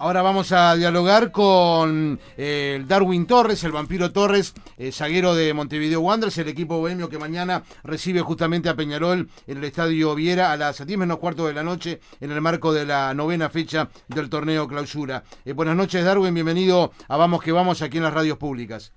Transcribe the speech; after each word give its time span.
Ahora 0.00 0.22
vamos 0.22 0.50
a 0.52 0.74
dialogar 0.76 1.30
con 1.30 2.18
eh, 2.38 2.76
el 2.76 2.88
Darwin 2.88 3.26
Torres, 3.26 3.62
el 3.64 3.72
vampiro 3.72 4.10
Torres, 4.10 4.54
eh, 4.78 4.92
zaguero 4.92 5.34
de 5.34 5.52
Montevideo 5.52 6.00
Wanderers, 6.00 6.38
el 6.38 6.48
equipo 6.48 6.78
bohemio 6.78 7.10
que 7.10 7.18
mañana 7.18 7.64
recibe 7.84 8.22
justamente 8.22 8.70
a 8.70 8.74
Peñarol 8.76 9.28
en 9.46 9.58
el 9.58 9.64
Estadio 9.64 10.14
Viera 10.14 10.52
a 10.52 10.56
las 10.56 10.86
10 10.86 10.98
menos 10.98 11.18
cuarto 11.18 11.46
de 11.46 11.52
la 11.52 11.62
noche 11.62 12.00
en 12.18 12.30
el 12.30 12.40
marco 12.40 12.72
de 12.72 12.86
la 12.86 13.12
novena 13.12 13.50
fecha 13.50 13.90
del 14.08 14.30
torneo 14.30 14.66
clausura. 14.66 15.22
Eh, 15.44 15.52
buenas 15.52 15.76
noches 15.76 16.02
Darwin, 16.02 16.32
bienvenido 16.32 16.92
a 17.06 17.18
Vamos 17.18 17.42
que 17.42 17.52
Vamos 17.52 17.82
aquí 17.82 17.98
en 17.98 18.04
las 18.04 18.14
radios 18.14 18.38
públicas. 18.38 18.94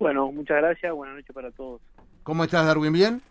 Bueno, 0.00 0.32
muchas 0.32 0.56
gracias, 0.56 0.92
buenas 0.92 1.14
noches 1.14 1.32
para 1.32 1.52
todos. 1.52 1.80
¿Cómo 2.24 2.42
estás 2.42 2.66
Darwin? 2.66 2.92
¿Bien? 2.92 3.22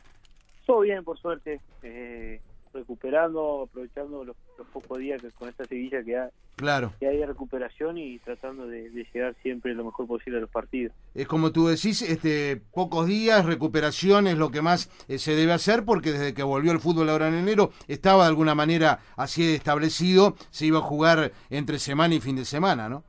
Todo 0.66 0.80
bien, 0.80 1.04
por 1.04 1.20
suerte. 1.20 1.60
Eh, 1.82 2.40
recuperando, 2.74 3.64
aprovechando 3.64 4.24
los, 4.24 4.36
pocos 4.72 4.98
días 4.98 5.22
que 5.22 5.30
con 5.32 5.50
esta 5.50 5.66
seguilla 5.66 6.04
que 6.04 6.18
hay, 6.18 6.30
claro. 6.56 6.94
que 7.00 7.08
hay 7.08 7.18
de 7.18 7.26
recuperación 7.26 7.98
y 7.98 8.18
tratando 8.20 8.68
de, 8.68 8.90
llegar 9.14 9.36
siempre 9.42 9.74
lo 9.74 9.86
mejor 9.86 10.08
posible 10.08 10.38
a 10.38 10.42
los 10.42 10.50
partidos. 10.50 10.94
Es 11.14 11.28
como 11.28 11.52
tú 11.52 11.68
decís, 11.68 12.02
este 12.02 12.62
pocos 12.74 13.08
días, 13.08 13.46
recuperación 13.46 14.28
es 14.28 14.38
lo 14.38 14.52
que 14.52 14.62
más 14.62 14.90
eh, 15.08 15.18
se 15.20 15.36
debe 15.36 15.54
hacer 15.54 15.86
porque 15.86 16.12
desde 16.12 16.34
que 16.34 16.44
volvió 16.44 16.72
el 16.72 16.80
fútbol 16.80 17.10
ahora 17.10 17.28
en 17.28 17.36
enero 17.36 17.72
estaba 17.88 18.24
de 18.24 18.30
alguna 18.30 18.56
manera 18.56 19.00
así 19.16 19.54
establecido, 19.54 20.36
se 20.50 20.66
iba 20.66 20.80
a 20.80 20.82
jugar 20.82 21.32
entre 21.50 21.80
semana 21.80 22.16
y 22.16 22.20
fin 22.20 22.36
de 22.36 22.46
semana, 22.46 22.90
¿no? 22.90 23.04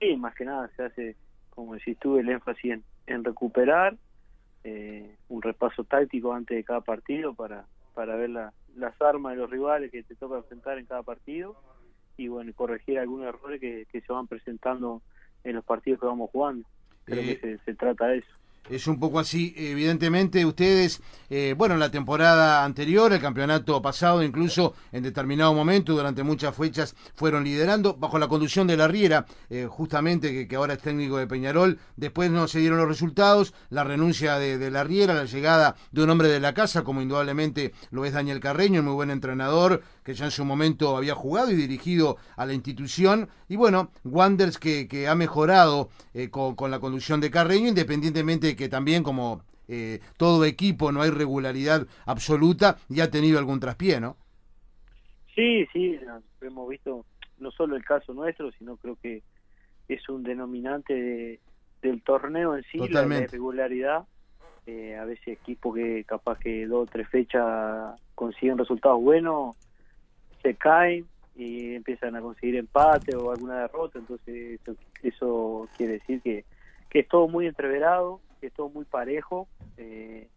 Sí, 0.00 0.16
más 0.16 0.34
que 0.34 0.44
nada 0.44 0.68
se 0.76 0.82
hace, 0.82 1.16
como 1.50 1.74
decís 1.74 1.96
tú, 2.00 2.18
el 2.18 2.28
énfasis 2.28 2.80
en, 3.06 3.24
recuperar, 3.24 3.96
eh, 4.64 5.16
un 5.28 5.42
repaso 5.42 5.84
táctico 5.84 6.32
antes 6.32 6.56
de 6.56 6.64
cada 6.64 6.80
partido 6.80 7.34
para, 7.34 7.66
para 7.94 8.16
ver 8.16 8.30
la, 8.30 8.52
las 8.76 9.00
armas 9.00 9.34
de 9.34 9.38
los 9.40 9.50
rivales 9.50 9.90
que 9.90 10.02
te 10.02 10.14
toca 10.14 10.36
enfrentar 10.36 10.78
en 10.78 10.86
cada 10.86 11.02
partido 11.02 11.56
y 12.16 12.28
bueno 12.28 12.52
corregir 12.54 12.98
algunos 12.98 13.26
errores 13.26 13.60
que, 13.60 13.86
que 13.90 14.00
se 14.00 14.12
van 14.12 14.26
presentando 14.26 15.02
en 15.44 15.56
los 15.56 15.64
partidos 15.64 16.00
que 16.00 16.06
vamos 16.06 16.30
jugando. 16.30 16.68
Creo 17.04 17.22
que 17.22 17.52
eh, 17.52 17.58
se 17.64 17.74
trata 17.74 18.08
de 18.08 18.18
eso 18.18 18.41
es 18.68 18.86
un 18.86 18.98
poco 18.98 19.18
así. 19.18 19.54
Evidentemente, 19.56 20.44
ustedes, 20.44 21.00
eh, 21.30 21.54
bueno, 21.56 21.74
en 21.74 21.80
la 21.80 21.90
temporada 21.90 22.64
anterior, 22.64 23.12
el 23.12 23.20
campeonato 23.20 23.80
pasado, 23.82 24.22
incluso 24.22 24.74
en 24.92 25.02
determinado 25.02 25.52
momento, 25.54 25.92
durante 25.92 26.22
muchas 26.22 26.54
fechas, 26.54 26.94
fueron 27.14 27.44
liderando 27.44 27.94
bajo 27.94 28.18
la 28.18 28.28
conducción 28.28 28.66
de 28.66 28.76
la 28.76 28.88
Riera, 28.88 29.26
eh, 29.50 29.66
justamente, 29.68 30.46
que, 30.46 30.56
ahora 30.56 30.74
es 30.74 30.80
técnico 30.80 31.18
de 31.18 31.26
Peñarol. 31.26 31.78
Después 31.96 32.30
no 32.30 32.48
se 32.48 32.60
dieron 32.60 32.78
los 32.78 32.88
resultados, 32.88 33.54
la 33.70 33.84
renuncia 33.84 34.38
de, 34.38 34.70
la 34.70 34.84
Riera, 34.84 35.14
la 35.14 35.24
llegada 35.24 35.76
de 35.90 36.02
un 36.02 36.10
hombre 36.10 36.28
de 36.28 36.40
la 36.40 36.54
casa, 36.54 36.84
como 36.84 37.02
indudablemente 37.02 37.72
lo 37.90 38.04
es 38.04 38.12
Daniel 38.12 38.40
Carreño, 38.40 38.80
un 38.80 38.86
muy 38.86 38.94
buen 38.94 39.10
entrenador, 39.10 39.82
que 40.04 40.14
ya 40.14 40.26
en 40.26 40.30
su 40.30 40.44
momento 40.44 40.96
había 40.96 41.14
jugado 41.14 41.50
y 41.50 41.56
dirigido 41.56 42.16
a 42.36 42.46
la 42.46 42.54
institución. 42.54 43.28
Y 43.48 43.56
bueno, 43.56 43.90
Wanders 44.04 44.58
que, 44.58 44.88
que 44.88 45.08
ha 45.08 45.14
mejorado 45.14 45.90
eh, 46.14 46.30
con, 46.30 46.54
con 46.54 46.70
la 46.70 46.80
conducción 46.80 47.20
de 47.20 47.30
Carreño, 47.30 47.68
independientemente 47.68 48.51
que 48.56 48.68
también 48.68 49.02
como 49.02 49.42
eh, 49.68 50.00
todo 50.16 50.44
equipo 50.44 50.92
no 50.92 51.02
hay 51.02 51.10
regularidad 51.10 51.86
absoluta 52.06 52.76
y 52.88 53.00
ha 53.00 53.10
tenido 53.10 53.38
algún 53.38 53.60
traspié, 53.60 54.00
¿no? 54.00 54.16
Sí, 55.34 55.66
sí, 55.72 55.98
hemos 56.40 56.68
visto 56.68 57.06
no 57.38 57.50
solo 57.50 57.76
el 57.76 57.84
caso 57.84 58.12
nuestro, 58.12 58.52
sino 58.52 58.76
creo 58.76 58.96
que 59.02 59.22
es 59.88 60.08
un 60.08 60.22
denominante 60.22 61.40
del 61.80 62.02
torneo 62.02 62.56
en 62.56 62.64
sí, 62.64 62.78
la 62.88 63.02
irregularidad. 63.04 64.04
Eh, 64.66 64.96
a 64.96 65.04
veces 65.04 65.26
equipos 65.26 65.74
que 65.74 66.04
capaz 66.04 66.38
que 66.38 66.66
dos 66.66 66.84
o 66.84 66.90
tres 66.90 67.08
fechas 67.08 68.00
consiguen 68.14 68.58
resultados 68.58 69.00
buenos, 69.00 69.56
se 70.40 70.54
caen 70.54 71.04
y 71.34 71.74
empiezan 71.74 72.14
a 72.14 72.20
conseguir 72.20 72.56
empate 72.56 73.16
o 73.16 73.32
alguna 73.32 73.62
derrota, 73.62 73.98
entonces 73.98 74.60
eso, 74.60 74.76
eso 75.02 75.68
quiere 75.76 75.94
decir 75.94 76.20
que, 76.22 76.44
que 76.90 77.00
es 77.00 77.08
todo 77.08 77.26
muy 77.26 77.48
entreverado, 77.48 78.20
es 78.46 78.52
todo 78.52 78.68
muy 78.68 78.84
parejo 78.84 79.48
eh, 79.76 80.28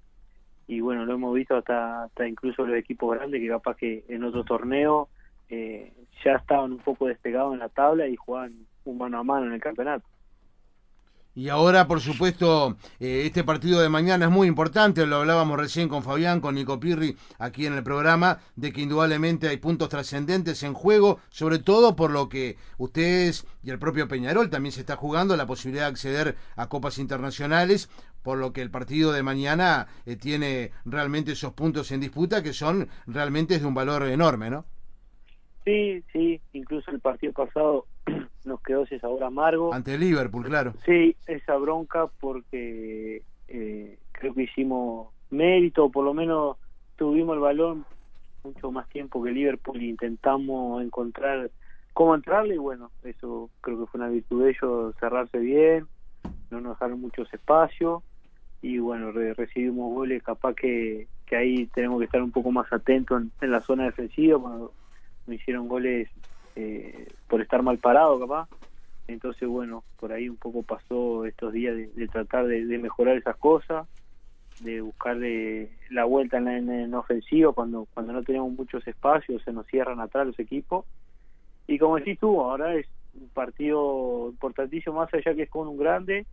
y 0.67 0.79
bueno, 0.79 1.05
lo 1.05 1.13
hemos 1.13 1.33
visto 1.35 1.55
hasta, 1.55 2.03
hasta 2.03 2.27
incluso 2.27 2.65
los 2.65 2.77
equipos 2.77 3.15
grandes 3.15 3.39
que 3.41 3.47
capaz 3.47 3.75
que 3.77 4.03
en 4.07 4.23
otro 4.23 4.43
torneo 4.43 5.09
eh, 5.49 5.93
ya 6.23 6.33
estaban 6.33 6.71
un 6.71 6.79
poco 6.79 7.07
despegados 7.07 7.53
en 7.53 7.59
la 7.59 7.69
tabla 7.69 8.07
y 8.07 8.15
jugaban 8.15 8.65
un 8.85 8.97
mano 8.97 9.19
a 9.19 9.23
mano 9.23 9.45
en 9.45 9.53
el 9.53 9.61
campeonato. 9.61 10.07
Y 11.37 11.49
ahora, 11.49 11.85
por 11.85 11.99
supuesto, 11.99 12.77
eh, 12.97 13.23
este 13.25 13.43
partido 13.43 13.81
de 13.81 13.89
mañana 13.89 14.25
es 14.25 14.31
muy 14.31 14.47
importante, 14.47 15.05
lo 15.05 15.17
hablábamos 15.17 15.59
recién 15.59 15.89
con 15.89 16.01
Fabián, 16.01 16.39
con 16.39 16.55
Nico 16.55 16.79
Pirri, 16.79 17.17
aquí 17.37 17.65
en 17.65 17.73
el 17.73 17.83
programa, 17.83 18.39
de 18.55 18.71
que 18.71 18.79
indudablemente 18.79 19.49
hay 19.49 19.57
puntos 19.57 19.89
trascendentes 19.89 20.63
en 20.63 20.73
juego, 20.73 21.19
sobre 21.29 21.59
todo 21.59 21.97
por 21.97 22.11
lo 22.11 22.29
que 22.29 22.57
ustedes 22.77 23.45
y 23.63 23.69
el 23.69 23.79
propio 23.79 24.07
Peñarol 24.07 24.49
también 24.49 24.71
se 24.71 24.79
está 24.79 24.95
jugando, 24.95 25.35
la 25.35 25.45
posibilidad 25.45 25.83
de 25.83 25.91
acceder 25.91 26.37
a 26.55 26.69
copas 26.69 26.99
internacionales, 26.99 27.89
por 28.23 28.37
lo 28.37 28.53
que 28.53 28.61
el 28.61 28.71
partido 28.71 29.11
de 29.11 29.21
mañana 29.21 29.87
eh, 30.05 30.15
tiene 30.15 30.71
realmente 30.85 31.33
esos 31.33 31.51
puntos 31.51 31.91
en 31.91 31.99
disputa 31.99 32.43
que 32.43 32.53
son 32.53 32.87
realmente 33.07 33.59
de 33.59 33.65
un 33.65 33.73
valor 33.73 34.03
enorme, 34.07 34.49
¿no? 34.49 34.65
Sí, 35.65 36.03
sí, 36.13 36.41
incluso 36.53 36.91
el 36.91 36.99
partido 36.99 37.33
pasado 37.33 37.87
nos 38.45 38.61
quedó 38.61 38.83
ese 38.83 38.99
sabor 38.99 39.23
amargo. 39.23 39.73
Ante 39.73 39.97
Liverpool, 39.97 40.45
claro. 40.45 40.73
Sí, 40.85 41.15
esa 41.25 41.57
bronca 41.57 42.07
porque 42.19 43.23
eh, 43.47 43.97
creo 44.11 44.33
que 44.33 44.43
hicimos 44.43 45.09
mérito, 45.31 45.89
por 45.89 46.05
lo 46.05 46.13
menos 46.13 46.57
tuvimos 46.95 47.35
el 47.35 47.41
balón 47.41 47.85
mucho 48.43 48.71
más 48.71 48.87
tiempo 48.89 49.23
que 49.23 49.31
Liverpool 49.31 49.81
e 49.81 49.85
intentamos 49.85 50.83
encontrar 50.83 51.51
cómo 51.93 52.13
entrarle 52.13 52.55
y 52.55 52.59
bueno, 52.59 52.91
eso 53.03 53.49
creo 53.61 53.79
que 53.79 53.85
fue 53.87 53.99
una 53.99 54.09
virtud 54.09 54.43
de 54.43 54.51
ellos, 54.51 54.95
cerrarse 54.99 55.39
bien, 55.39 55.87
no 56.51 56.61
nos 56.61 56.73
dejaron 56.73 57.01
muchos 57.01 57.33
espacios 57.33 58.03
y 58.61 58.79
bueno, 58.79 59.11
recibimos 59.11 59.93
goles, 59.93 60.23
capaz 60.23 60.53
que, 60.55 61.07
que 61.25 61.35
ahí 61.35 61.67
tenemos 61.67 61.99
que 61.99 62.05
estar 62.05 62.21
un 62.21 62.31
poco 62.31 62.51
más 62.51 62.71
atentos 62.71 63.23
en, 63.41 63.51
la 63.51 63.61
zona 63.61 63.85
defensiva 63.85 64.39
cuando 64.39 64.73
me 65.27 65.35
hicieron 65.35 65.67
goles 65.67 66.09
eh, 66.55 67.07
por 67.27 67.41
estar 67.41 67.61
mal 67.61 67.77
parado 67.77 68.19
capaz. 68.19 68.47
Entonces 69.07 69.47
bueno 69.47 69.83
por 69.99 70.11
ahí 70.11 70.29
un 70.29 70.37
poco 70.37 70.63
pasó 70.63 71.25
estos 71.25 71.53
días 71.53 71.75
de, 71.75 72.07
tratar 72.07 72.47
de, 72.47 72.63
mejorar 72.77 73.17
esas 73.17 73.35
cosas 73.37 73.87
de 74.61 74.81
buscarle 74.81 75.69
la 75.89 76.05
vuelta 76.05 76.37
en, 76.37 76.47
en, 76.47 76.93
ofensivo 76.93 77.53
cuando 77.53 77.87
cuando 77.93 78.13
no 78.13 78.23
tenemos 78.23 78.51
muchos 78.51 78.87
espacios 78.87 79.41
se 79.43 79.51
nos 79.51 79.67
cierran 79.67 79.99
atrás 79.99 80.27
los 80.27 80.39
equipos. 80.39 80.85
Y 81.67 81.77
como 81.77 81.97
decís 81.97 82.19
tú 82.19 82.41
ahora 82.41 82.75
es 82.75 82.87
un 83.13 83.29
partido 83.29 84.29
importantísimo 84.29 84.97
más 84.97 85.13
allá 85.13 85.33
que 85.35 85.43
es 85.43 85.49
con 85.49 85.67
un 85.67 85.77
grande 85.77 86.25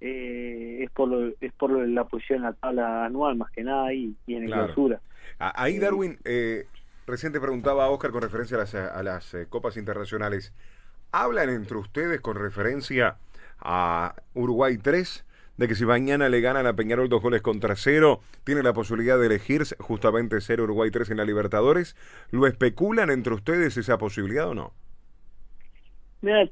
eh, 0.00 0.80
es 0.82 0.90
por 0.90 1.08
lo, 1.08 1.32
es 1.40 1.52
por 1.52 1.70
la 1.70 2.04
posición 2.04 2.38
en 2.38 2.42
la 2.44 2.52
tabla 2.52 3.06
anual 3.06 3.36
más 3.36 3.50
que 3.50 3.64
nada 3.64 3.92
y, 3.92 4.14
y 4.26 4.34
en 4.34 4.50
la 4.50 4.56
clausura. 4.56 5.00
Ahí 5.38 5.78
Darwin 5.78 6.18
eh, 6.24 6.66
Recién 7.06 7.32
te 7.32 7.40
preguntaba, 7.40 7.90
Oscar, 7.90 8.12
con 8.12 8.22
referencia 8.22 8.56
a 8.56 9.02
las, 9.02 9.34
eh, 9.34 9.46
copas 9.48 9.76
internacionales. 9.76 10.54
¿Hablan 11.12 11.50
entre 11.50 11.76
ustedes 11.76 12.20
con 12.20 12.36
referencia 12.36 13.18
a 13.60 14.14
Uruguay 14.32 14.78
3? 14.78 15.26
De 15.58 15.68
que 15.68 15.74
si 15.74 15.84
mañana 15.84 16.28
le 16.28 16.40
ganan 16.40 16.66
a 16.66 16.74
Peñarol 16.74 17.08
dos 17.08 17.22
goles 17.22 17.42
contra 17.42 17.76
cero, 17.76 18.20
tiene 18.42 18.62
la 18.62 18.72
posibilidad 18.72 19.18
de 19.18 19.26
elegir 19.26 19.62
justamente 19.78 20.40
ser 20.40 20.60
Uruguay 20.60 20.90
3 20.90 21.10
en 21.10 21.18
la 21.18 21.24
Libertadores. 21.24 21.94
¿Lo 22.30 22.46
especulan 22.46 23.10
entre 23.10 23.34
ustedes 23.34 23.76
esa 23.76 23.98
posibilidad 23.98 24.48
o 24.48 24.54
no? 24.54 24.72
Mira, 26.22 26.48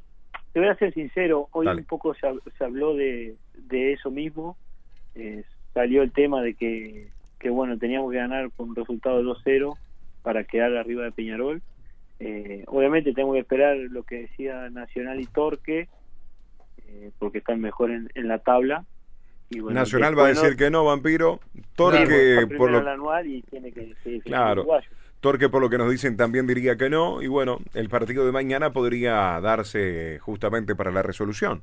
te 0.53 0.61
voy 0.61 0.69
a 0.69 0.77
ser 0.77 0.93
sincero, 0.93 1.49
hoy 1.53 1.67
un 1.67 1.85
poco 1.85 2.15
se, 2.15 2.27
habló 2.63 2.95
de, 2.95 3.37
eso 3.71 4.11
mismo. 4.11 4.57
Eh, 5.15 5.43
salió 5.73 6.03
el 6.03 6.13
tema 6.13 6.43
de 6.43 6.55
que, 6.55 7.09
que, 7.41 7.51
bueno, 7.51 7.79
teníamos 7.79 8.13
que 8.13 8.19
ganar 8.19 8.51
con 8.53 8.69
un 8.69 8.77
resultado 8.77 9.17
de 9.17 9.25
2-0 9.25 9.77
para 10.23 10.45
quedar 10.45 10.77
arriba 10.77 11.05
de 11.05 11.13
Peñarol. 11.13 11.63
Eh, 12.21 12.65
obviamente 12.69 13.13
tengo 13.13 13.33
que 13.33 13.41
esperar 13.41 13.77
lo 13.77 14.05
que 14.05 14.23
decía 14.23 14.71
Nacional 14.71 15.21
y 15.21 15.27
Torque, 15.27 15.89
eh, 16.89 17.11
porque 17.19 17.39
están 17.39 17.61
mejor 17.61 17.91
en, 17.91 18.29
la 18.29 18.39
tabla. 18.39 18.85
Y 19.51 19.59
Nacional 19.61 20.19
va 20.19 20.27
a 20.27 20.29
decir 20.29 20.57
que 20.57 20.71
no, 20.71 20.85
Vampiro. 20.85 21.41
Torque 21.75 22.47
por 22.57 22.71
lo 22.71 22.89
anual 22.89 23.27
y 23.27 23.43
tiene 23.43 23.73
que, 23.73 23.95
claro. 24.25 24.67
Torque 25.21 25.49
por 25.49 25.61
lo 25.63 25.71
que 25.71 25.79
nos 25.79 25.91
dicen 25.91 26.17
también 26.17 26.49
diría 26.49 26.77
que 26.77 26.91
no 26.91 27.23
y 27.23 27.29
bueno, 27.29 27.59
el 27.75 27.89
partido 27.89 28.27
de 28.27 28.33
mañana 28.33 28.73
podría 28.73 29.41
darse 29.41 30.19
justamente 30.21 30.75
para 30.75 30.91
la 30.91 31.03
resolución. 31.03 31.63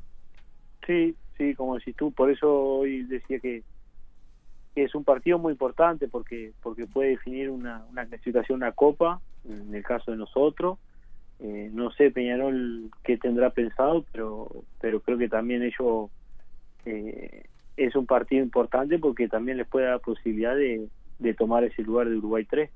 Sí, 0.87 1.13
sí, 1.37 1.53
como 1.55 1.75
decís 1.77 1.93
tú, 1.97 2.11
por 2.13 2.31
eso 2.31 2.49
hoy 2.49 3.03
decía 3.03 3.39
que 3.39 3.63
es 4.83 4.95
un 4.95 5.03
partido 5.03 5.39
muy 5.39 5.53
importante 5.53 6.07
porque 6.07 6.53
porque 6.61 6.87
puede 6.87 7.09
definir 7.09 7.49
una, 7.49 7.83
una 7.91 8.05
clasificación 8.05 8.57
una 8.57 8.71
copa 8.71 9.21
en 9.47 9.73
el 9.73 9.83
caso 9.83 10.11
de 10.11 10.17
nosotros. 10.17 10.77
Eh, 11.39 11.69
no 11.71 11.91
sé 11.91 12.11
Peñarol 12.11 12.91
qué 13.03 13.17
tendrá 13.17 13.49
pensado 13.51 14.05
pero 14.11 14.49
pero 14.81 14.99
creo 14.99 15.17
que 15.17 15.29
también 15.29 15.63
ello 15.63 16.09
eh, 16.85 17.43
es 17.77 17.95
un 17.95 18.05
partido 18.05 18.43
importante 18.43 18.99
porque 18.99 19.29
también 19.29 19.57
les 19.57 19.67
puede 19.67 19.85
dar 19.85 20.01
posibilidad 20.01 20.55
de, 20.55 20.89
de 21.19 21.33
tomar 21.33 21.63
ese 21.63 21.81
lugar 21.83 22.09
de 22.09 22.17
Uruguay 22.17 22.45
3 22.45 22.69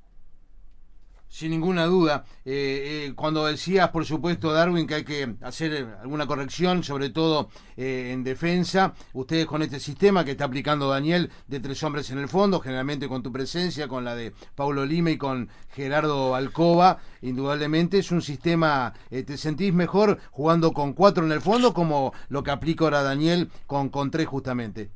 Sin 1.33 1.50
ninguna 1.50 1.88
duda. 1.88 2.25
Eh, 2.45 3.07
eh, 3.07 3.13
cuando 3.15 3.47
decías, 3.47 3.89
por 3.89 4.06
supuesto, 4.06 4.53
Darwin, 4.53 4.85
que 4.85 4.94
hay 4.94 5.03
que 5.03 5.33
hacer 5.41 5.97
alguna 6.00 6.27
corrección, 6.27 6.83
sobre 6.83 7.09
todo 7.09 7.50
eh, 7.75 8.12
en 8.13 8.24
defensa, 8.24 8.94
ustedes 9.13 9.47
con 9.47 9.63
este 9.63 9.80
sistema 9.80 10.24
que 10.24 10.31
está 10.31 10.45
aplicando 10.45 10.89
Daniel 10.89 11.31
de 11.47 11.59
tres 11.59 11.81
hombres 11.81 12.12
en 12.12 12.19
el 12.19 12.27
fondo, 12.27 12.59
generalmente 12.59 13.07
con 13.07 13.24
tu 13.24 13.31
presencia, 13.31 13.88
con 13.88 14.06
la 14.06 14.15
de 14.15 14.31
Paulo 14.53 14.85
Lima 14.85 15.09
y 15.09 15.18
con 15.18 15.50
Gerardo 15.71 16.35
Alcoba, 16.35 17.00
indudablemente 17.24 17.97
es 17.97 18.12
un 18.12 18.21
sistema, 18.21 18.94
¿te 19.09 19.35
sentís 19.35 19.74
mejor 19.74 20.19
jugando 20.30 20.71
con 20.71 20.94
cuatro 20.94 21.25
en 21.25 21.31
el 21.31 21.41
fondo 21.41 21.74
como 21.74 22.13
lo 22.30 22.44
que 22.44 22.51
aplica 22.51 22.83
ahora 22.83 23.01
Daniel 23.01 23.50
con, 23.65 23.89
con 23.89 24.12
tres 24.12 24.27
justamente? 24.27 24.91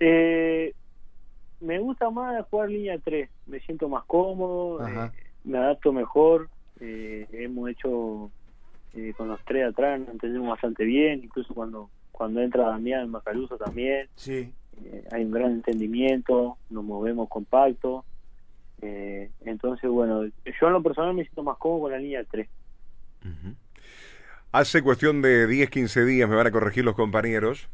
Eh 0.00 0.74
me 1.62 1.78
gusta 1.78 2.10
más 2.10 2.44
jugar 2.50 2.68
línea 2.68 2.98
3, 2.98 3.28
me 3.46 3.60
siento 3.60 3.88
más 3.88 4.04
cómodo, 4.04 4.86
eh, 4.86 5.10
me 5.44 5.58
adapto 5.58 5.92
mejor, 5.92 6.50
eh, 6.80 7.26
hemos 7.32 7.70
hecho 7.70 8.30
eh, 8.94 9.14
con 9.16 9.28
los 9.28 9.40
tres 9.44 9.68
atrás, 9.68 10.00
nos 10.00 10.10
entendemos 10.10 10.48
bastante 10.50 10.84
bien, 10.84 11.22
incluso 11.24 11.54
cuando 11.54 11.88
cuando 12.10 12.40
entra 12.40 12.68
Damián 12.68 13.10
Macaluso 13.10 13.56
también, 13.56 14.06
sí. 14.16 14.52
hay 15.10 15.24
un 15.24 15.30
gran 15.30 15.52
entendimiento, 15.52 16.58
nos 16.68 16.84
movemos 16.84 17.28
compacto, 17.28 18.04
entonces 18.80 19.88
bueno, 19.88 20.24
yo 20.24 20.66
en 20.66 20.72
lo 20.72 20.82
personal 20.82 21.14
me 21.14 21.22
siento 21.22 21.42
más 21.42 21.56
cómodo 21.56 21.82
con 21.82 21.92
la 21.92 21.98
línea 21.98 22.24
3. 22.30 22.48
Hace 24.52 24.82
cuestión 24.82 25.22
de 25.22 25.46
10, 25.46 25.70
15 25.70 26.04
días, 26.04 26.28
me 26.28 26.36
van 26.36 26.48
a 26.48 26.50
corregir 26.50 26.84
los 26.84 26.94
compañeros, 26.94 27.70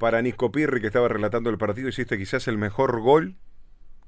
para 0.00 0.22
Nico 0.22 0.50
Pirri, 0.50 0.80
que 0.80 0.86
estaba 0.86 1.08
relatando 1.08 1.50
el 1.50 1.58
partido, 1.58 1.90
hiciste 1.90 2.16
quizás 2.16 2.48
el 2.48 2.56
mejor 2.56 3.00
gol 3.02 3.36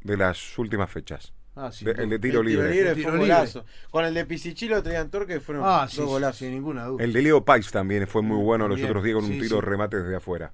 de 0.02 0.16
las 0.16 0.58
últimas 0.58 0.90
fechas. 0.90 1.34
Ah, 1.54 1.70
sí, 1.70 1.84
el 1.86 2.08
de 2.08 2.18
tiro 2.18 2.40
el 2.40 2.46
libre. 2.46 2.72
Tiro 2.72 2.88
libre 2.88 3.02
fue 3.02 3.12
un 3.12 3.18
golazo. 3.18 3.66
Con 3.90 4.06
el 4.06 4.14
de 4.14 4.24
Pisichilo 4.24 4.82
traían 4.82 5.10
Torque 5.10 5.38
fueron 5.38 5.64
ah, 5.66 5.86
dos 5.94 6.06
golazos. 6.06 6.38
Sin 6.38 6.52
ninguna 6.52 6.86
duda. 6.86 7.04
El 7.04 7.12
de 7.12 7.20
Leo 7.20 7.44
Pais 7.44 7.70
también 7.70 8.06
fue 8.06 8.22
muy 8.22 8.42
bueno 8.42 8.66
los 8.68 8.82
otros 8.82 9.04
días 9.04 9.16
con 9.16 9.24
un 9.26 9.32
sí, 9.32 9.40
tiro 9.40 9.60
sí. 9.60 9.66
remate 9.66 9.98
desde 9.98 10.16
afuera. 10.16 10.50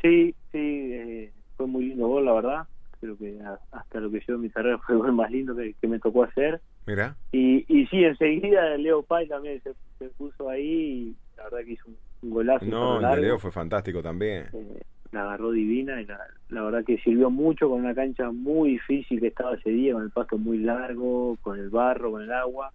Sí, 0.00 0.36
sí, 0.52 0.90
eh, 0.92 1.32
fue 1.56 1.66
muy 1.66 1.86
lindo 1.86 2.06
gol, 2.06 2.24
la 2.26 2.32
verdad. 2.32 2.68
Creo 3.00 3.18
que 3.18 3.40
hasta 3.72 3.98
lo 3.98 4.08
que 4.08 4.22
yo 4.24 4.36
en 4.36 4.42
mi 4.42 4.50
carrera 4.50 4.78
fue 4.86 4.94
el 4.94 5.00
gol 5.00 5.12
más 5.12 5.32
lindo 5.32 5.56
que, 5.56 5.74
que 5.80 5.88
me 5.88 5.98
tocó 5.98 6.22
hacer. 6.22 6.60
Mira. 6.86 7.16
Y, 7.32 7.64
y 7.66 7.86
sí, 7.88 8.04
enseguida 8.04 8.76
Leo 8.76 9.02
Pais 9.02 9.28
también 9.28 9.60
se, 9.64 9.74
se 9.98 10.10
puso 10.10 10.48
ahí 10.48 10.62
y 10.62 11.16
la 11.36 11.44
verdad 11.44 11.58
que 11.64 11.72
hizo 11.72 11.88
un, 11.88 11.96
un 12.24 12.30
golazo. 12.30 12.64
No, 12.66 13.00
el 13.00 13.16
de 13.16 13.22
Leo 13.22 13.38
fue 13.38 13.52
fantástico 13.52 14.02
también. 14.02 14.46
Eh, 14.52 14.82
la 15.12 15.22
agarró 15.22 15.52
divina 15.52 16.00
y 16.00 16.06
la, 16.06 16.18
la, 16.48 16.62
verdad 16.62 16.84
que 16.84 16.98
sirvió 16.98 17.30
mucho 17.30 17.68
con 17.68 17.80
una 17.80 17.94
cancha 17.94 18.30
muy 18.30 18.70
difícil 18.70 19.20
que 19.20 19.28
estaba 19.28 19.54
ese 19.54 19.70
día, 19.70 19.92
con 19.92 20.02
el 20.02 20.10
pasto 20.10 20.38
muy 20.38 20.58
largo, 20.58 21.36
con 21.42 21.58
el 21.58 21.70
barro, 21.70 22.10
con 22.10 22.22
el 22.22 22.32
agua. 22.32 22.72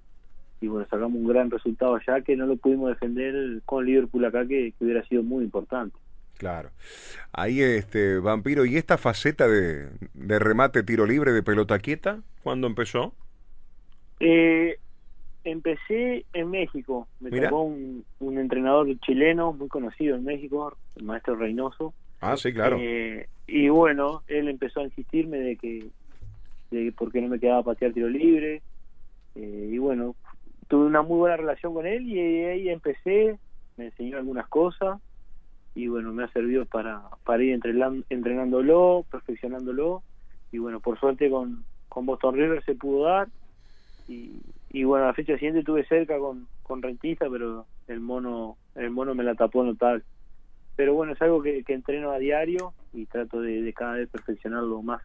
Y 0.61 0.67
bueno, 0.67 0.85
sacamos 0.89 1.13
un 1.13 1.27
gran 1.27 1.51
resultado 1.51 1.95
allá 1.95 2.21
que 2.21 2.35
no 2.35 2.45
lo 2.45 2.57
pudimos 2.57 2.89
defender 2.89 3.61
con 3.65 3.85
Liverpool 3.85 4.25
acá, 4.25 4.45
que, 4.45 4.73
que 4.77 4.83
hubiera 4.83 5.03
sido 5.07 5.23
muy 5.23 5.43
importante. 5.43 5.97
Claro. 6.37 6.69
Ahí, 7.33 7.61
este, 7.61 8.17
Vampiro, 8.19 8.65
¿y 8.65 8.77
esta 8.77 8.97
faceta 8.97 9.47
de, 9.47 9.89
de 10.13 10.39
remate 10.39 10.83
tiro 10.83 11.05
libre 11.05 11.33
de 11.33 11.43
pelota 11.43 11.79
quieta, 11.79 12.21
cuándo 12.43 12.67
empezó? 12.67 13.13
Eh, 14.21 14.79
empecé 15.51 16.25
en 16.33 16.49
México. 16.49 17.07
Me 17.19 17.29
Mira. 17.29 17.49
tocó 17.49 17.63
un, 17.63 18.05
un 18.19 18.37
entrenador 18.37 18.87
chileno 18.99 19.53
muy 19.53 19.67
conocido 19.67 20.15
en 20.15 20.23
México, 20.23 20.77
el 20.95 21.03
maestro 21.03 21.35
Reynoso. 21.35 21.93
Ah, 22.21 22.35
sí, 22.37 22.53
claro. 22.53 22.77
Eh, 22.79 23.27
y 23.47 23.69
bueno, 23.69 24.23
él 24.27 24.47
empezó 24.47 24.81
a 24.81 24.83
insistirme 24.83 25.37
de 25.39 25.57
que, 25.57 25.89
de 26.71 26.91
por 26.91 27.11
qué 27.11 27.21
no 27.21 27.29
me 27.29 27.39
quedaba 27.39 27.63
patear 27.63 27.93
tiro 27.93 28.09
libre. 28.09 28.61
Eh, 29.35 29.69
y 29.71 29.77
bueno, 29.77 30.15
tuve 30.67 30.85
una 30.85 31.01
muy 31.01 31.17
buena 31.17 31.37
relación 31.37 31.73
con 31.73 31.85
él 31.85 32.07
y 32.07 32.19
ahí 32.19 32.69
empecé, 32.69 33.39
me 33.77 33.85
enseñó 33.85 34.17
algunas 34.17 34.47
cosas 34.47 34.99
y 35.75 35.87
bueno, 35.87 36.11
me 36.11 36.23
ha 36.23 36.31
servido 36.31 36.65
para, 36.65 37.03
para 37.23 37.43
ir 37.43 37.53
entrenan- 37.57 38.03
entrenándolo, 38.09 39.05
perfeccionándolo 39.09 40.03
y 40.51 40.57
bueno, 40.57 40.79
por 40.79 40.99
suerte 40.99 41.29
con, 41.29 41.65
con 41.87 42.05
Boston 42.05 42.35
River 42.35 42.63
se 42.65 42.75
pudo 42.75 43.03
dar 43.05 43.29
y, 44.07 44.41
y 44.71 44.83
bueno, 44.83 45.05
la 45.07 45.13
fecha 45.13 45.33
siguiente 45.33 45.59
estuve 45.59 45.85
cerca 45.85 46.17
con, 46.19 46.47
con 46.63 46.81
Rentista, 46.81 47.27
pero 47.29 47.65
el 47.87 47.99
mono 47.99 48.57
el 48.75 48.91
mono 48.91 49.15
me 49.15 49.23
la 49.23 49.35
tapó 49.35 49.63
notable. 49.63 50.03
Pero 50.75 50.93
bueno, 50.93 51.13
es 51.13 51.21
algo 51.21 51.41
que, 51.41 51.63
que 51.63 51.73
entreno 51.73 52.11
a 52.11 52.19
diario 52.19 52.73
y 52.93 53.05
trato 53.05 53.41
de, 53.41 53.73
cada 53.73 53.93
vez 53.93 54.09
perfeccionarlo 54.09 54.81
más. 54.81 55.01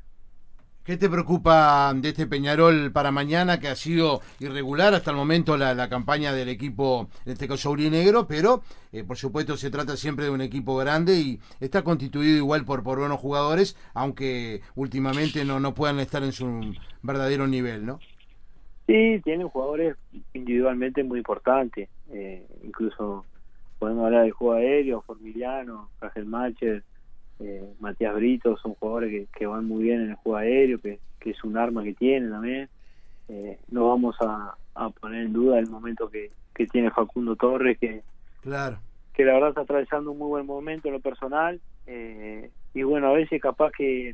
¿Qué 0.84 0.98
te 0.98 1.08
preocupa 1.08 1.94
de 1.94 2.10
este 2.10 2.26
Peñarol 2.26 2.92
para 2.92 3.10
mañana, 3.10 3.58
que 3.58 3.68
ha 3.68 3.74
sido 3.74 4.20
irregular 4.38 4.92
hasta 4.92 5.10
el 5.10 5.16
momento 5.16 5.56
la, 5.56 5.74
la 5.74 5.88
campaña 5.88 6.34
del 6.34 6.50
equipo, 6.50 7.08
en 7.24 7.32
este 7.32 7.48
caso 7.48 7.74
Negro, 7.74 8.28
pero 8.28 8.62
eh, 8.92 9.02
por 9.02 9.16
supuesto 9.16 9.56
se 9.56 9.70
trata 9.70 9.96
siempre 9.96 10.26
de 10.26 10.30
un 10.30 10.42
equipo 10.42 10.76
grande 10.76 11.16
y 11.16 11.40
está 11.58 11.82
constituido 11.82 12.36
igual 12.36 12.66
por, 12.66 12.82
por 12.82 12.98
buenos 12.98 13.18
jugadores, 13.18 13.78
aunque 13.94 14.60
últimamente 14.74 15.42
no, 15.46 15.58
no 15.58 15.74
puedan 15.74 16.00
estar 16.00 16.22
en 16.22 16.32
su 16.32 16.74
verdadero 17.02 17.46
nivel, 17.46 17.86
¿no? 17.86 17.98
Sí, 18.86 19.20
tienen 19.24 19.48
jugadores 19.48 19.96
individualmente 20.34 21.02
muy 21.02 21.18
importantes, 21.18 21.88
eh, 22.10 22.46
incluso 22.62 23.24
podemos 23.78 24.04
hablar 24.06 24.22
del 24.22 24.32
juego 24.32 24.54
aéreo, 24.54 25.02
Formiliano, 25.02 25.90
Ángel 26.00 26.26
Macher, 26.26 26.82
eh, 27.40 27.74
Matías 27.80 28.14
Brito, 28.14 28.56
son 28.58 28.74
jugadores 28.74 29.10
que, 29.10 29.38
que, 29.38 29.46
van 29.46 29.66
muy 29.66 29.84
bien 29.84 30.02
en 30.02 30.10
el 30.10 30.16
juego 30.16 30.36
aéreo, 30.36 30.80
que, 30.80 31.00
que 31.18 31.30
es 31.30 31.44
un 31.44 31.56
arma 31.56 31.82
que 31.82 31.94
tienen 31.94 32.30
también. 32.30 32.68
Eh, 33.28 33.58
no 33.70 33.88
vamos 33.88 34.16
a, 34.20 34.54
a, 34.74 34.90
poner 34.90 35.24
en 35.24 35.32
duda 35.32 35.58
el 35.58 35.68
momento 35.68 36.10
que, 36.10 36.30
que 36.54 36.66
tiene 36.66 36.90
Facundo 36.90 37.36
Torres, 37.36 37.78
que, 37.78 38.02
claro. 38.42 38.78
que 39.14 39.24
la 39.24 39.34
verdad 39.34 39.48
está 39.50 39.62
atravesando 39.62 40.12
un 40.12 40.18
muy 40.18 40.28
buen 40.28 40.46
momento 40.46 40.88
en 40.88 40.94
lo 40.94 41.00
personal. 41.00 41.60
Eh, 41.86 42.50
y 42.74 42.82
bueno, 42.82 43.08
a 43.08 43.12
veces 43.12 43.40
capaz 43.40 43.72
que 43.72 44.10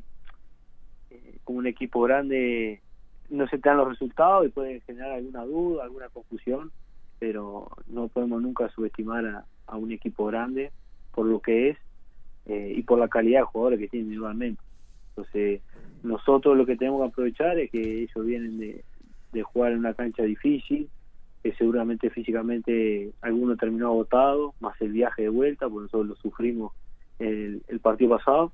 eh, 1.11 1.39
como 1.45 1.59
un 1.59 1.67
equipo 1.67 2.01
grande 2.03 2.81
no 3.31 3.47
se 3.49 3.59
te 3.59 3.69
dan 3.69 3.79
los 3.79 3.89
resultados 3.89 4.47
y 4.47 4.51
puede 4.51 4.81
generar 4.81 5.13
alguna 5.13 5.45
duda, 5.45 5.85
alguna 5.85 6.09
confusión, 6.09 6.71
pero 7.19 7.69
no 7.87 8.09
podemos 8.09 8.43
nunca 8.43 8.69
subestimar 8.71 9.25
a, 9.27 9.45
a 9.67 9.77
un 9.77 9.93
equipo 9.93 10.27
grande 10.27 10.73
por 11.13 11.27
lo 11.27 11.41
que 11.41 11.71
es 11.71 11.79
eh, 12.47 12.75
y 12.77 12.83
por 12.83 12.99
la 12.99 13.09
calidad 13.09 13.41
de 13.41 13.47
jugadores 13.47 13.79
que 13.79 13.89
tiene 13.89 14.05
individualmente. 14.05 14.63
Entonces, 15.11 15.61
nosotros 16.03 16.57
lo 16.57 16.67
que 16.67 16.77
tenemos 16.77 17.03
que 17.03 17.09
aprovechar 17.09 17.59
es 17.59 17.71
que 17.71 18.03
ellos 18.03 18.27
vienen 18.27 18.59
de, 18.59 18.85
de 19.33 19.43
jugar 19.43 19.73
en 19.73 19.79
una 19.79 19.95
cancha 19.95 20.23
difícil, 20.23 20.89
que 21.43 21.53
seguramente 21.55 22.11
físicamente 22.11 23.13
alguno 23.21 23.57
terminó 23.57 23.89
agotado, 23.89 24.55
más 24.61 24.81
el 24.81 24.93
viaje 24.93 25.23
de 25.23 25.29
vuelta, 25.29 25.69
porque 25.69 25.85
nosotros 25.85 26.09
lo 26.09 26.17
sufrimos 26.17 26.73
el, 27.19 27.63
el 27.69 27.81
partido 27.81 28.17
pasado, 28.17 28.53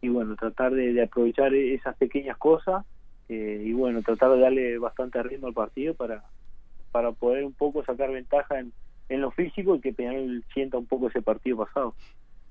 y 0.00 0.08
bueno, 0.08 0.36
tratar 0.36 0.72
de, 0.72 0.92
de 0.92 1.02
aprovechar 1.02 1.54
esas 1.54 1.96
pequeñas 1.96 2.36
cosas 2.36 2.84
eh, 3.28 3.62
y 3.64 3.72
bueno, 3.72 4.02
tratar 4.02 4.32
de 4.32 4.40
darle 4.40 4.78
bastante 4.78 5.22
ritmo 5.22 5.46
al 5.46 5.54
partido 5.54 5.94
para, 5.94 6.24
para 6.92 7.12
poder 7.12 7.44
un 7.44 7.54
poco 7.54 7.84
sacar 7.84 8.10
ventaja 8.10 8.60
en, 8.60 8.72
en 9.08 9.20
lo 9.20 9.30
físico 9.30 9.74
y 9.74 9.80
que 9.80 9.92
Peñarol 9.92 10.44
sienta 10.52 10.78
un 10.78 10.86
poco 10.86 11.08
ese 11.08 11.22
partido 11.22 11.58
pasado. 11.58 11.94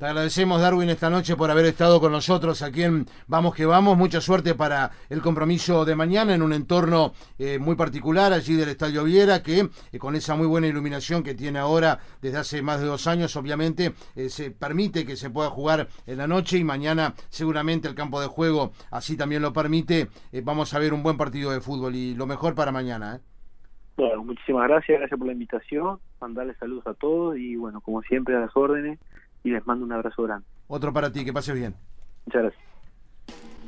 Agradecemos, 0.04 0.60
Darwin, 0.60 0.90
esta 0.90 1.10
noche 1.10 1.38
por 1.38 1.50
haber 1.50 1.64
estado 1.64 2.02
con 2.02 2.12
nosotros 2.12 2.62
aquí 2.62 2.84
en 2.84 3.06
Vamos 3.28 3.56
que 3.56 3.66
Vamos. 3.66 3.98
Mucha 3.98 4.20
suerte 4.20 4.54
para 4.54 4.92
el 5.10 5.22
compromiso 5.22 5.86
de 5.86 5.96
mañana 5.96 6.36
en 6.36 6.42
un 6.42 6.52
entorno 6.52 7.14
eh, 7.40 7.58
muy 7.58 7.78
particular 7.78 8.34
allí 8.34 8.56
del 8.56 8.68
Estadio 8.68 9.06
Viera, 9.06 9.42
que 9.42 9.70
eh, 9.94 9.98
con 9.98 10.18
esa 10.18 10.36
muy 10.36 10.46
buena 10.46 10.68
iluminación 10.68 11.24
que 11.24 11.36
tiene 11.36 11.60
ahora 11.60 12.00
desde 12.22 12.38
hace 12.38 12.62
más 12.62 12.82
de 12.82 12.88
dos 12.88 13.08
años, 13.08 13.34
obviamente 13.38 13.94
eh, 14.18 14.28
se 14.28 14.52
permite 14.52 15.06
que 15.06 15.16
se 15.16 15.30
pueda 15.30 15.50
jugar 15.50 15.88
en 16.06 16.18
la 16.18 16.28
noche 16.28 16.58
y 16.58 16.66
mañana 16.66 17.14
seguramente 17.30 17.88
el 17.88 17.96
campo 17.96 18.20
de 18.20 18.28
juego 18.28 18.74
así 18.92 19.16
también 19.16 19.42
lo 19.42 19.54
permite. 19.54 20.10
Vamos 20.44 20.74
a 20.74 20.80
ver 20.80 20.94
un 20.94 21.02
buen 21.02 21.16
partido 21.16 21.52
de 21.52 21.62
fútbol 21.62 21.96
y 21.96 22.14
lo 22.14 22.26
mejor 22.26 22.56
para 22.56 22.74
mañana. 22.74 23.22
Bueno, 23.96 24.26
muchísimas 24.26 24.68
gracias, 24.68 25.00
gracias 25.00 25.18
por 25.18 25.28
la 25.28 25.34
invitación, 25.34 26.00
mandarles 26.20 26.58
saludos 26.58 26.88
a 26.88 26.94
todos 26.94 27.38
y 27.38 27.56
bueno, 27.56 27.80
como 27.80 28.02
siempre 28.02 28.36
a 28.36 28.42
las 28.42 28.58
órdenes 28.58 29.00
y 29.44 29.52
les 29.52 29.66
mando 29.66 29.86
un 29.86 29.92
abrazo 29.92 30.24
grande. 30.24 30.46
Otro 30.68 30.94
para 30.94 31.12
ti, 31.12 31.24
que 31.26 31.34
pases 31.34 31.56
bien. 31.56 31.76
Muchas 32.26 32.44
gracias. 32.44 32.73